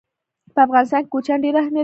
په 0.53 0.59
افغانستان 0.67 1.01
کې 1.03 1.11
کوچیان 1.13 1.39
ډېر 1.45 1.55
اهمیت 1.57 1.73
لري. 1.75 1.79